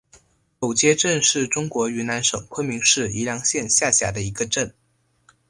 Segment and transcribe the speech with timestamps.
[0.57, 4.73] 狗街镇是中国云南省昆明市宜良县下辖的一个镇。